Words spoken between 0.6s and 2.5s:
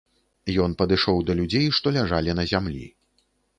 Ён падышоў да людзей, што ляжалі на